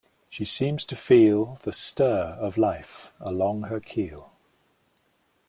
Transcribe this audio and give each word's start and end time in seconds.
She 0.31 0.45
seems 0.45 0.83
to 0.85 0.95
feel 0.95 1.59
The 1.61 1.71
stir 1.71 2.35
of 2.41 2.57
life 2.57 3.13
along 3.19 3.65
her 3.65 3.79
keel. 3.79 4.31